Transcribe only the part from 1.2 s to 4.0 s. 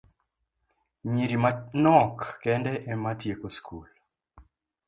manok kende ema tieko skul